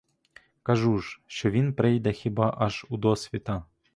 [0.63, 3.63] Кажу ж, що він прийде хіба аж удосвіта.